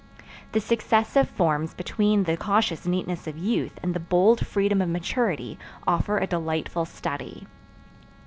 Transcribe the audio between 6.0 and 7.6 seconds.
a delightful study.